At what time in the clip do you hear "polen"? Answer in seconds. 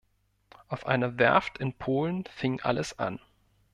1.73-2.23